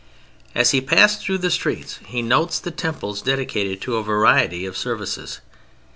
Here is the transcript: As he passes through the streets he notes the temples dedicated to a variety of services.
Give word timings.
As 0.55 0.71
he 0.71 0.81
passes 0.81 1.19
through 1.19 1.37
the 1.37 1.51
streets 1.51 1.99
he 2.07 2.23
notes 2.23 2.57
the 2.57 2.71
temples 2.71 3.21
dedicated 3.21 3.81
to 3.81 3.97
a 3.97 4.03
variety 4.03 4.65
of 4.65 4.75
services. 4.75 5.41